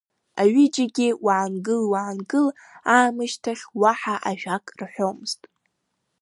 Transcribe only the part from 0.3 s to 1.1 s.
Аҩыџьегьы